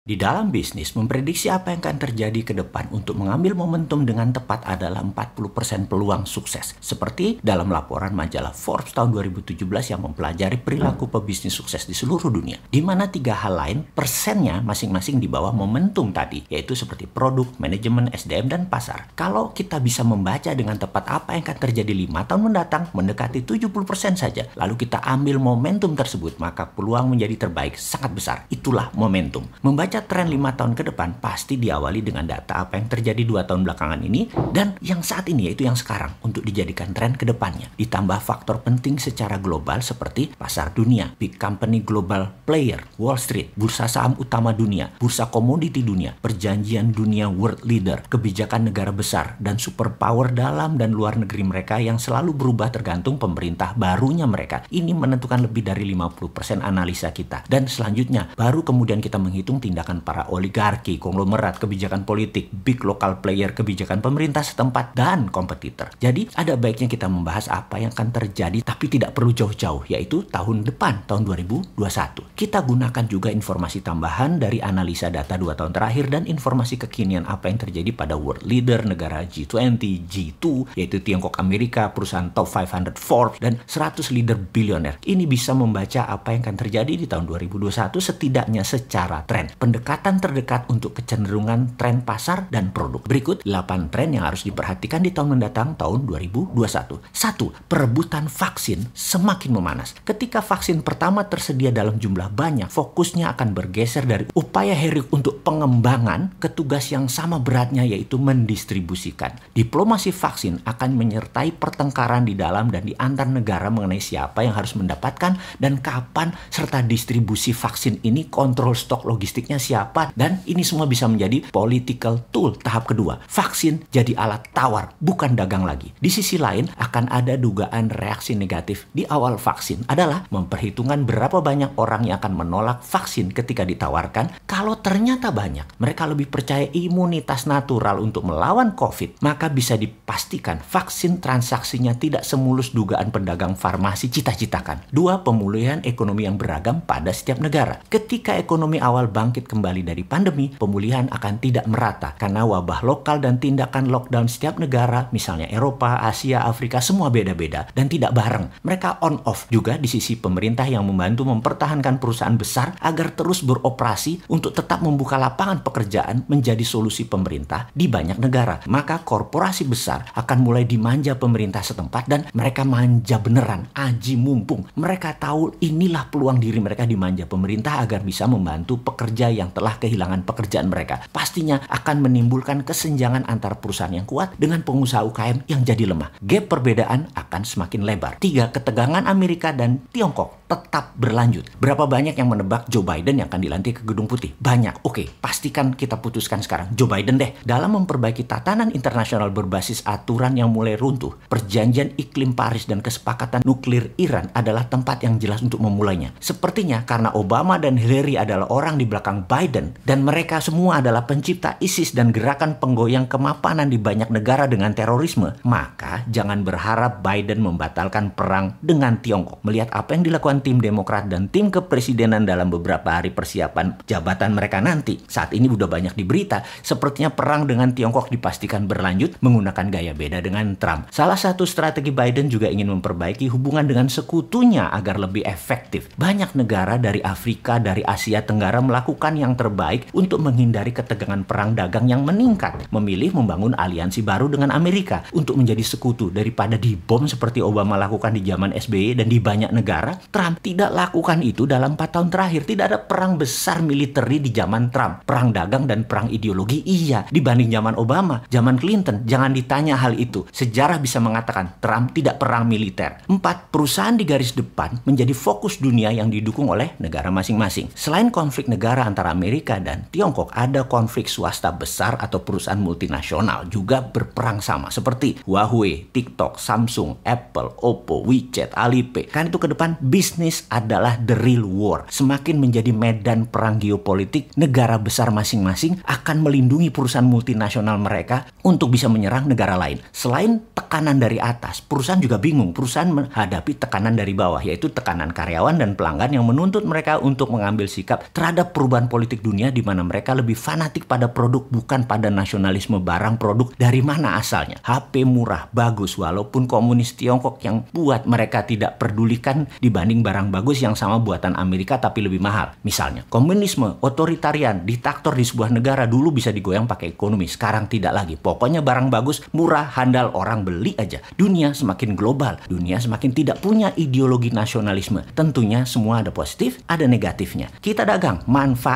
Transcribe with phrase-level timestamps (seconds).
[0.00, 4.64] Di dalam bisnis, memprediksi apa yang akan terjadi ke depan untuk mengambil momentum dengan tepat
[4.64, 6.72] adalah 40% peluang sukses.
[6.80, 9.60] Seperti dalam laporan majalah Forbes tahun 2017
[9.92, 12.56] yang mempelajari perilaku pebisnis sukses di seluruh dunia.
[12.72, 18.08] Di mana tiga hal lain persennya masing-masing di bawah momentum tadi, yaitu seperti produk, manajemen,
[18.08, 19.12] SDM, dan pasar.
[19.12, 24.16] Kalau kita bisa membaca dengan tepat apa yang akan terjadi lima tahun mendatang, mendekati 70%
[24.16, 28.38] saja, lalu kita ambil momentum tersebut, maka peluang menjadi terbaik sangat besar.
[28.48, 29.44] Itulah momentum.
[29.60, 33.42] Membaca membaca tren lima tahun ke depan pasti diawali dengan data apa yang terjadi dua
[33.42, 37.66] tahun belakangan ini dan yang saat ini yaitu yang sekarang untuk dijadikan tren ke depannya.
[37.74, 43.90] Ditambah faktor penting secara global seperti pasar dunia, big company global player, Wall Street, bursa
[43.90, 50.30] saham utama dunia, bursa komoditi dunia, perjanjian dunia world leader, kebijakan negara besar, dan superpower
[50.30, 54.62] dalam dan luar negeri mereka yang selalu berubah tergantung pemerintah barunya mereka.
[54.70, 57.42] Ini menentukan lebih dari 50% analisa kita.
[57.50, 63.24] Dan selanjutnya, baru kemudian kita menghitung tindakan tindakan para oligarki, konglomerat, kebijakan politik, big local
[63.24, 65.88] player, kebijakan pemerintah setempat, dan kompetitor.
[65.96, 70.68] Jadi ada baiknya kita membahas apa yang akan terjadi tapi tidak perlu jauh-jauh, yaitu tahun
[70.68, 72.36] depan, tahun 2021.
[72.36, 77.48] Kita gunakan juga informasi tambahan dari analisa data dua tahun terakhir dan informasi kekinian apa
[77.48, 83.40] yang terjadi pada world leader negara G20, G2, yaitu Tiongkok Amerika, perusahaan top 500 Forbes,
[83.40, 85.00] dan 100 leader bilioner.
[85.00, 90.66] Ini bisa membaca apa yang akan terjadi di tahun 2021 setidaknya secara tren pendekatan terdekat
[90.66, 93.06] untuk kecenderungan tren pasar dan produk.
[93.06, 96.98] Berikut 8 tren yang harus diperhatikan di tahun mendatang tahun 2021.
[97.06, 97.70] 1.
[97.70, 99.94] Perebutan vaksin semakin memanas.
[100.02, 106.34] Ketika vaksin pertama tersedia dalam jumlah banyak, fokusnya akan bergeser dari upaya heroik untuk pengembangan
[106.42, 109.38] ke tugas yang sama beratnya yaitu mendistribusikan.
[109.54, 114.74] Diplomasi vaksin akan menyertai pertengkaran di dalam dan di antar negara mengenai siapa yang harus
[114.74, 121.04] mendapatkan dan kapan serta distribusi vaksin ini kontrol stok logistiknya siapa dan ini semua bisa
[121.04, 123.20] menjadi political tool tahap kedua.
[123.28, 125.92] Vaksin jadi alat tawar, bukan dagang lagi.
[126.00, 131.76] Di sisi lain akan ada dugaan reaksi negatif di awal vaksin adalah memperhitungkan berapa banyak
[131.76, 134.48] orang yang akan menolak vaksin ketika ditawarkan.
[134.48, 141.18] Kalau ternyata banyak, mereka lebih percaya imunitas natural untuk melawan COVID, maka bisa dipastikan vaksin
[141.18, 144.86] transaksinya tidak semulus dugaan pedagang farmasi cita-citakan.
[144.94, 147.82] Dua, pemulihan ekonomi yang beragam pada setiap negara.
[147.90, 153.42] Ketika ekonomi awal bangkit kembali dari pandemi, pemulihan akan tidak merata karena wabah lokal dan
[153.42, 158.62] tindakan lockdown setiap negara, misalnya Eropa, Asia, Afrika, semua beda-beda dan tidak bareng.
[158.62, 164.28] Mereka on off juga di sisi pemerintah yang membantu mempertahankan perusahaan besar agar terus beroperasi
[164.28, 168.60] untuk tetap membuka lapangan pekerjaan menjadi solusi pemerintah di banyak negara.
[168.68, 174.68] Maka korporasi besar akan mulai dimanja pemerintah setempat dan mereka manja beneran, aji mumpung.
[174.76, 180.28] Mereka tahu inilah peluang diri mereka dimanja pemerintah agar bisa membantu pekerja yang telah kehilangan
[180.28, 181.00] pekerjaan mereka.
[181.08, 186.12] Pastinya akan menimbulkan kesenjangan antar perusahaan yang kuat dengan pengusaha UKM yang jadi lemah.
[186.20, 188.20] Gap perbedaan akan semakin lebar.
[188.20, 191.46] Tiga, ketegangan Amerika dan Tiongkok tetap berlanjut.
[191.62, 194.34] Berapa banyak yang menebak Joe Biden yang akan dilantik ke Gedung Putih?
[194.34, 194.82] Banyak.
[194.82, 196.74] Oke, pastikan kita putuskan sekarang.
[196.74, 197.38] Joe Biden deh.
[197.46, 203.94] Dalam memperbaiki tatanan internasional berbasis aturan yang mulai runtuh, perjanjian iklim Paris dan kesepakatan nuklir
[204.02, 206.10] Iran adalah tempat yang jelas untuk memulainya.
[206.18, 211.54] Sepertinya karena Obama dan Hillary adalah orang di belakang Biden dan mereka semua adalah pencipta
[211.62, 218.10] ISIS dan gerakan penggoyang kemapanan di banyak negara dengan terorisme, maka jangan berharap Biden membatalkan
[218.10, 219.46] perang dengan Tiongkok.
[219.46, 224.58] Melihat apa yang dilakukan tim Demokrat dan tim kepresidenan dalam beberapa hari persiapan jabatan mereka
[224.58, 224.98] nanti.
[225.06, 230.18] Saat ini sudah banyak di berita, sepertinya perang dengan Tiongkok dipastikan berlanjut menggunakan gaya beda
[230.18, 230.90] dengan Trump.
[230.90, 235.86] Salah satu strategi Biden juga ingin memperbaiki hubungan dengan sekutunya agar lebih efektif.
[235.94, 241.86] Banyak negara dari Afrika, dari Asia Tenggara melakukan yang terbaik untuk menghindari ketegangan perang dagang
[241.86, 242.66] yang meningkat.
[242.72, 248.24] Memilih membangun aliansi baru dengan Amerika untuk menjadi sekutu daripada dibom seperti Obama lakukan di
[248.24, 249.96] zaman SBY dan di banyak negara.
[250.12, 252.42] Trump tidak lakukan itu dalam 4 tahun terakhir.
[252.44, 255.02] Tidak ada perang besar militer di zaman Trump.
[255.06, 259.02] Perang dagang dan perang ideologi iya dibanding zaman Obama, zaman Clinton.
[259.08, 260.28] Jangan ditanya hal itu.
[260.30, 263.00] Sejarah bisa mengatakan Trump tidak perang militer.
[263.08, 267.72] Empat, perusahaan di garis depan menjadi fokus dunia yang didukung oleh negara masing-masing.
[267.72, 273.80] Selain konflik negara antara Amerika dan Tiongkok, ada konflik swasta besar atau perusahaan multinasional juga
[273.80, 279.08] berperang sama seperti Huawei, TikTok, Samsung, Apple, Oppo, WeChat, Alipay.
[279.08, 281.86] Kan itu ke depan bisnis adalah the real war.
[281.86, 288.90] Semakin menjadi medan perang geopolitik, negara besar masing-masing akan melindungi perusahaan multinasional mereka untuk bisa
[288.90, 289.78] menyerang negara lain.
[289.94, 292.50] Selain tekanan dari atas, perusahaan juga bingung.
[292.50, 297.70] Perusahaan menghadapi tekanan dari bawah, yaitu tekanan karyawan dan pelanggan yang menuntut mereka untuk mengambil
[297.70, 302.82] sikap terhadap perubahan politik dunia di mana mereka lebih fanatik pada produk bukan pada nasionalisme
[302.82, 304.58] barang produk dari mana asalnya.
[304.66, 310.74] HP murah, bagus, walaupun komunis Tiongkok yang buat mereka tidak pedulikan dibanding barang bagus yang
[310.74, 312.58] sama buatan Amerika tapi lebih mahal.
[312.66, 318.18] Misalnya, komunisme, otoritarian, diktator di sebuah negara dulu bisa digoyang pakai ekonomi, sekarang tidak lagi.
[318.18, 320.98] Pokoknya barang bagus, murah, handal, orang beli aja.
[321.14, 325.06] Dunia semakin global, dunia semakin tidak punya ideologi nasionalisme.
[325.14, 327.52] Tentunya semua ada positif, ada negatifnya.
[327.60, 328.24] Kita dagang,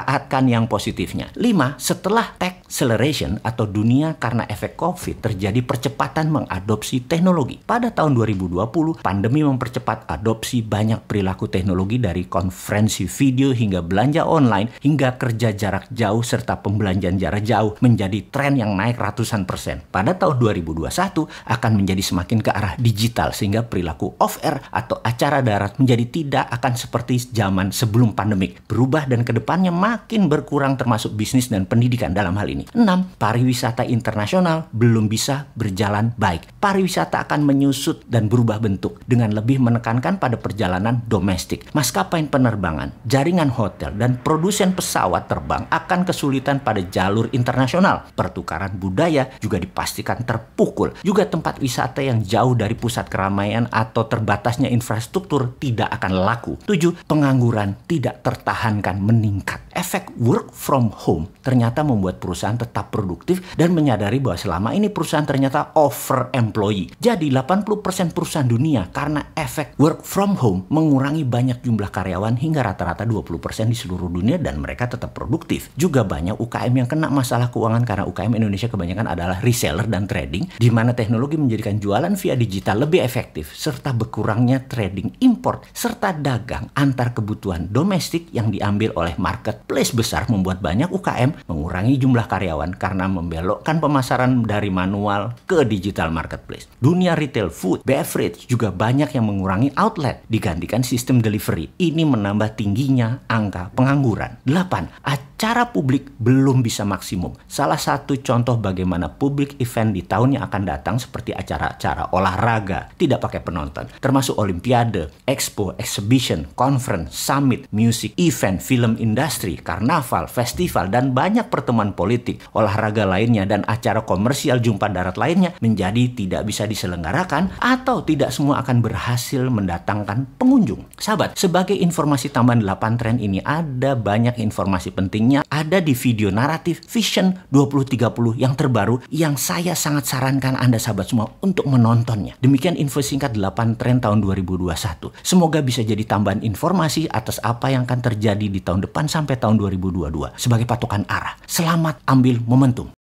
[0.05, 1.33] manfaatkan yang positifnya.
[1.33, 1.81] 5.
[1.81, 7.61] Setelah tech acceleration atau dunia karena efek COVID terjadi percepatan mengadopsi teknologi.
[7.61, 14.81] Pada tahun 2020, pandemi mempercepat adopsi banyak perilaku teknologi dari konferensi video hingga belanja online
[14.81, 19.85] hingga kerja jarak jauh serta pembelanjaan jarak jauh menjadi tren yang naik ratusan persen.
[19.93, 20.89] Pada tahun 2021
[21.29, 26.73] akan menjadi semakin ke arah digital sehingga perilaku off-air atau acara darat menjadi tidak akan
[26.75, 28.65] seperti zaman sebelum pandemik.
[28.65, 32.54] Berubah dan ke depannya makin berkurang termasuk bisnis dan pendidikan dalam hal ini.
[32.63, 33.19] 6.
[33.19, 36.63] Pariwisata internasional belum bisa berjalan baik.
[36.63, 41.67] Pariwisata akan menyusut dan berubah bentuk dengan lebih menekankan pada perjalanan domestik.
[41.75, 48.07] Maskapai penerbangan, jaringan hotel, dan produsen pesawat terbang akan kesulitan pada jalur internasional.
[48.15, 50.93] Pertukaran budaya juga dipastikan terpukul.
[51.01, 56.55] Juga tempat wisata yang jauh dari pusat keramaian atau terbatasnya infrastruktur tidak akan laku.
[56.69, 57.09] 7.
[57.09, 59.64] Pengangguran tidak tertahankan meningkat.
[59.75, 65.27] Efek work from home ternyata membuat perusahaan tetap produktif dan menyadari bahwa selama ini perusahaan
[65.27, 66.95] ternyata over employee.
[67.03, 73.03] Jadi 80% perusahaan dunia karena efek work from home mengurangi banyak jumlah karyawan hingga rata-rata
[73.03, 75.75] 20% di seluruh dunia dan mereka tetap produktif.
[75.75, 80.55] Juga banyak UKM yang kena masalah keuangan karena UKM Indonesia kebanyakan adalah reseller dan trading
[80.55, 86.71] di mana teknologi menjadikan jualan via digital lebih efektif serta berkurangnya trading import serta dagang
[86.79, 89.19] antar kebutuhan domestik yang diambil oleh
[89.65, 96.13] marketplace besar membuat banyak UKM mengurangi jumlah karyawan karena membelokkan pemasaran dari manual ke digital
[96.13, 96.69] marketplace.
[96.85, 101.73] Dunia retail food, beverage juga banyak yang mengurangi outlet digantikan sistem delivery.
[101.81, 104.37] Ini menambah tingginya angka pengangguran.
[104.45, 105.09] 8
[105.45, 107.37] acara publik belum bisa maksimum.
[107.45, 113.21] Salah satu contoh bagaimana publik event di tahun yang akan datang seperti acara-acara olahraga tidak
[113.29, 121.13] pakai penonton, termasuk olimpiade, expo, exhibition, conference, summit, music, event, film industri, karnaval, festival, dan
[121.13, 127.53] banyak pertemuan politik, olahraga lainnya, dan acara komersial jumpa darat lainnya menjadi tidak bisa diselenggarakan
[127.61, 130.89] atau tidak semua akan berhasil mendatangkan pengunjung.
[130.97, 136.87] Sahabat, sebagai informasi tambahan 8 tren ini ada banyak informasi pentingnya ada di video naratif
[136.87, 142.39] Vision 2030 yang terbaru yang saya sangat sarankan Anda sahabat semua untuk menontonnya.
[142.39, 145.11] Demikian info singkat 8 tren tahun 2021.
[145.27, 149.59] Semoga bisa jadi tambahan informasi atas apa yang akan terjadi di tahun depan sampai tahun
[149.59, 151.35] 2022 sebagai patokan arah.
[151.49, 153.04] Selamat ambil momentum.